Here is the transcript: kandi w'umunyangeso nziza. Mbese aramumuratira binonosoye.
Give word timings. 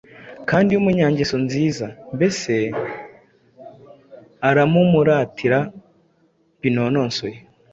kandi 0.49 0.69
w'umunyangeso 0.71 1.35
nziza. 1.45 1.85
Mbese 2.15 2.51
aramumuratira 4.49 5.59
binonosoye. 6.61 7.37